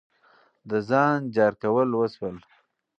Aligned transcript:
د 0.69 0.71
ځان 0.89 1.17
جار 1.35 1.53
کول 1.61 1.89
وسول. 1.99 2.37